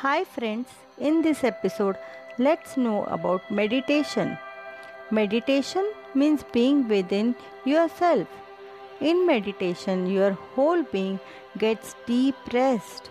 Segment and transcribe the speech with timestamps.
[0.00, 0.68] Hi, friends.
[0.98, 1.96] In this episode,
[2.38, 4.38] let's know about meditation.
[5.10, 7.34] Meditation means being within
[7.66, 8.26] yourself.
[9.02, 11.20] In meditation, your whole being
[11.58, 13.10] gets deep rest.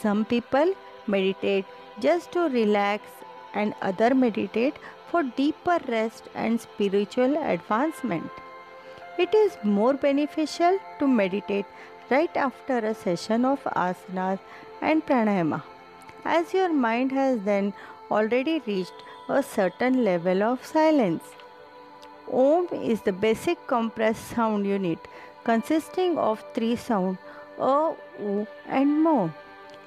[0.00, 0.72] Some people
[1.06, 1.66] meditate
[2.00, 3.04] just to relax,
[3.52, 4.78] and other meditate
[5.10, 8.30] for deeper rest and spiritual advancement.
[9.18, 11.66] It is more beneficial to meditate
[12.08, 14.38] right after a session of asanas
[14.80, 15.62] and pranayama,
[16.24, 17.72] as your mind has then
[18.10, 21.22] already reached a certain level of silence.
[22.30, 24.98] Om is the basic compressed sound unit
[25.44, 27.18] consisting of three sounds
[27.58, 29.30] A, U, and Mo.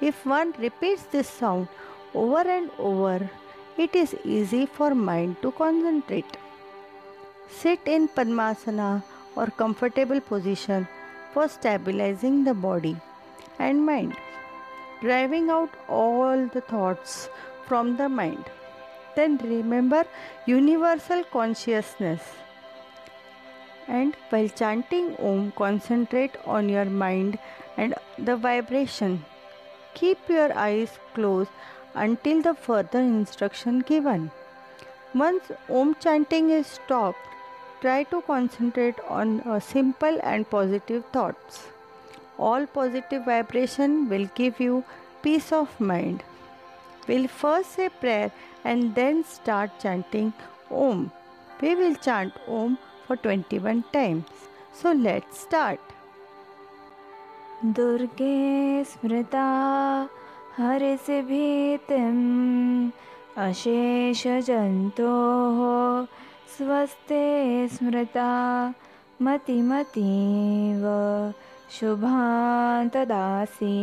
[0.00, 1.68] If one repeats this sound
[2.14, 3.30] over and over,
[3.76, 6.36] it is easy for mind to concentrate.
[7.48, 9.02] Sit in Padmasana
[9.34, 10.86] or comfortable position
[11.32, 12.96] for stabilizing the body
[13.58, 14.16] and mind,
[15.00, 17.28] driving out all the thoughts
[17.66, 18.44] from the mind.
[19.14, 20.04] Then remember
[20.46, 22.22] universal consciousness.
[23.88, 27.38] And while chanting Om, concentrate on your mind
[27.76, 29.24] and the vibration.
[29.94, 31.50] Keep your eyes closed
[31.94, 34.30] until the further instruction given.
[35.14, 37.18] Once Om chanting is stopped,
[37.80, 41.68] try to concentrate on a simple and positive thoughts.
[42.38, 44.84] All positive vibration will give you
[45.22, 46.22] peace of mind.
[47.08, 48.30] We'll first say prayer
[48.64, 50.32] and then start chanting
[50.70, 51.10] Om.
[51.60, 54.24] We will chant Om for 21 times.
[54.72, 55.80] So let's start.
[57.64, 59.44] दुर्गे स्मृता
[60.56, 62.20] हरिसिभीतिम्
[63.44, 65.06] अशेषजन्तोः
[66.56, 67.22] स्वस्ते
[67.68, 68.28] स्मृता
[69.22, 70.84] मतिमतीव
[71.74, 73.76] शुभां तदासि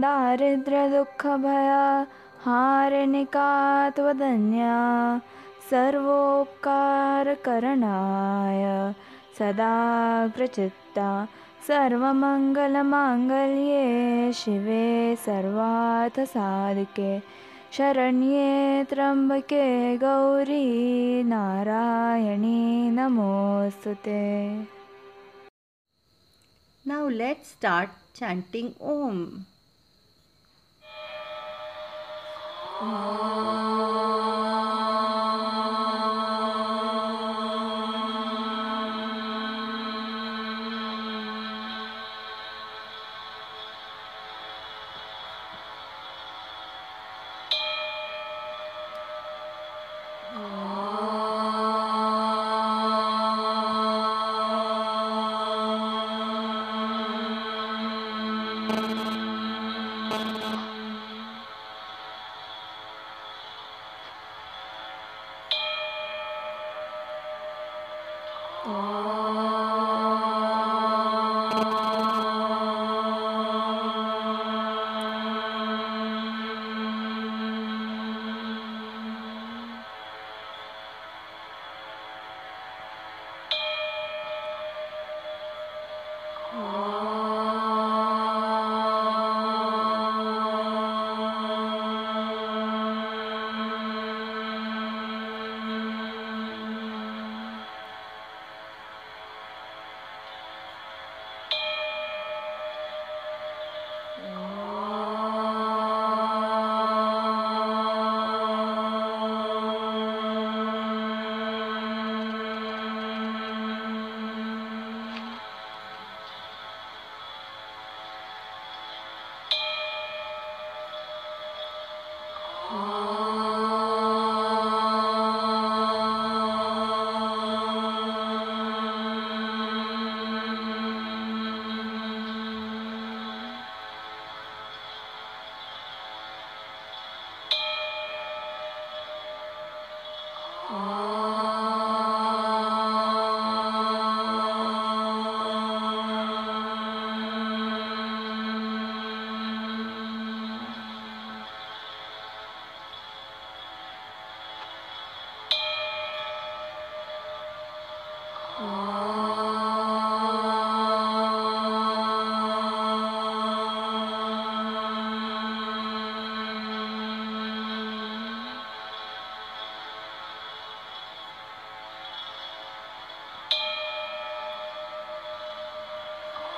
[0.00, 1.84] दारिद्र्यदुःखभया
[2.44, 3.50] हारिणिका
[3.96, 4.76] त्वदन्या
[5.70, 8.64] सर्वोपकारकरणाय
[9.38, 9.76] सदा
[10.36, 11.08] प्रचित्ता।
[11.68, 13.84] सर्वमङ्गलमाङ्गल्ये
[14.40, 14.88] शिवे
[15.26, 17.12] सर्वार्थसाधिके।
[17.76, 18.50] शरण्ये
[18.90, 19.66] त्र्यम्बके
[20.02, 20.68] गौरी
[21.32, 22.60] नारायणी
[22.96, 24.22] नमोऽस्तु ते
[26.86, 29.46] Now let's start chanting Om.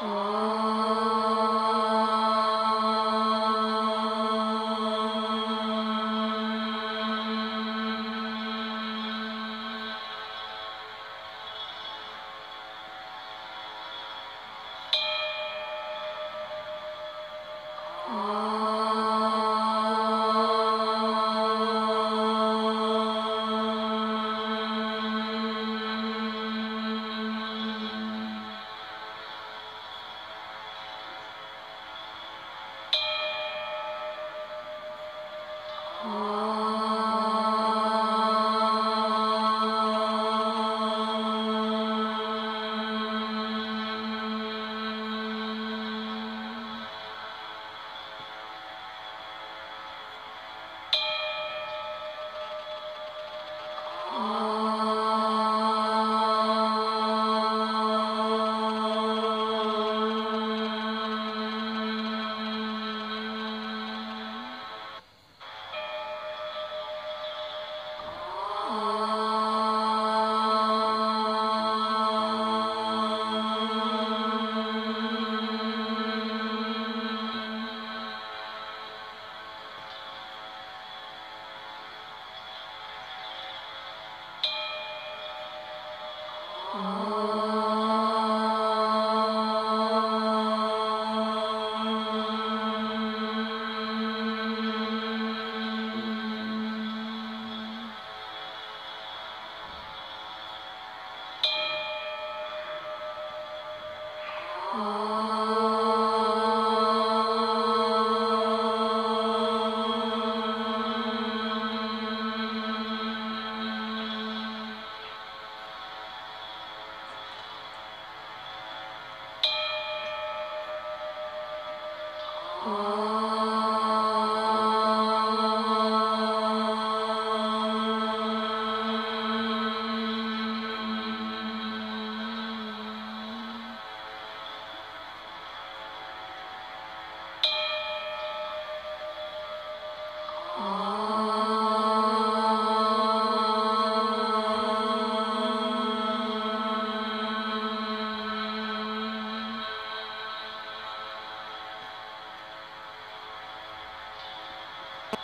[0.09, 0.56] Oh.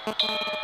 [0.04, 0.61] Thank.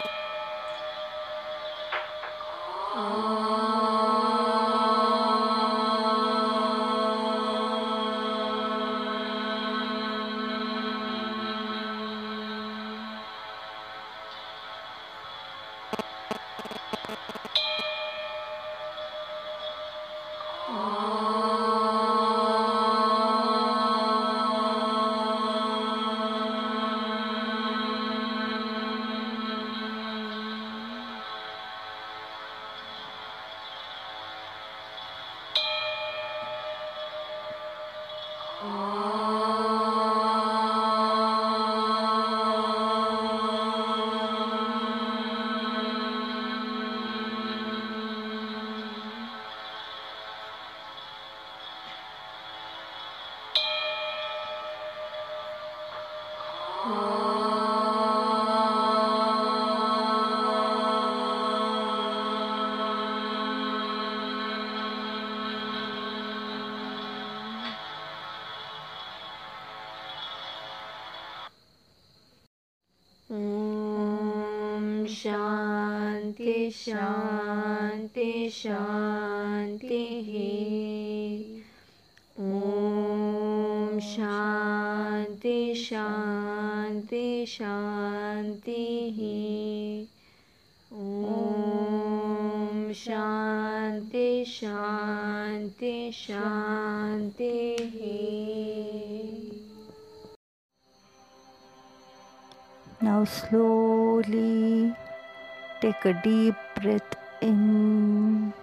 [75.18, 80.04] शांति शांति शांति
[82.40, 86.37] ओम शांति शांति
[87.47, 89.19] शान्तिः
[90.93, 97.95] ॐ शान्ति शान्ति शान्तिः
[103.03, 104.95] Now slowly
[105.81, 108.53] take a deep breath in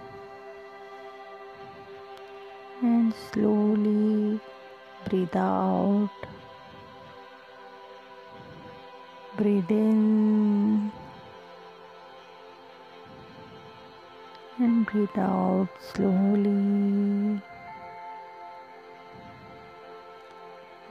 [2.83, 4.41] and slowly
[5.07, 6.09] breathe out.
[9.38, 10.92] Breathe in
[14.58, 17.42] and breathe out slowly.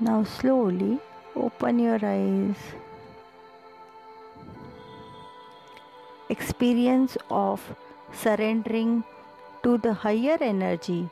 [0.01, 0.99] Now slowly
[1.35, 2.57] open your eyes.
[6.29, 7.77] experience of
[8.13, 9.05] surrendering
[9.63, 11.09] to the higher energy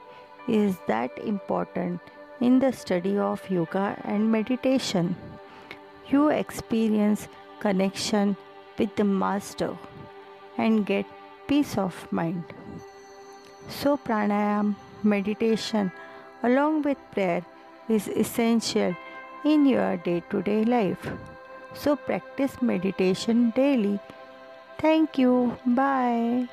[0.49, 2.01] is that important
[2.41, 5.15] in the study of yoga and meditation.
[6.13, 7.29] You experience
[7.59, 8.37] connection
[8.79, 9.77] with the master
[10.59, 11.07] and get
[11.49, 12.45] peace of mind.
[13.69, 15.91] So, pranayam, meditation,
[16.43, 17.45] along with prayer,
[17.89, 18.95] is essential
[19.45, 21.11] in your day to day life.
[21.75, 23.99] So, practice meditation daily
[24.83, 25.57] Thank you.
[25.65, 26.49] Bye.